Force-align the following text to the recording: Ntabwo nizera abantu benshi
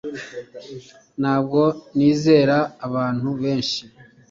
Ntabwo 1.21 1.61
nizera 1.95 2.57
abantu 2.87 3.29
benshi 3.41 3.81